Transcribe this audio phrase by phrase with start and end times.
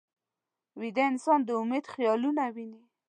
[0.79, 2.81] ویده انسان د امید خیالونه ویني